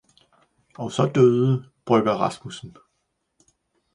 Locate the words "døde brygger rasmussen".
1.15-2.77